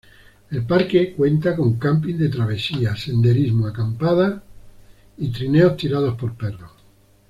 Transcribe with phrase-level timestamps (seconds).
[0.49, 4.41] El parque cuenta con camping de travesía, senderismo, acampada
[5.19, 6.71] y trineos tirados por perros.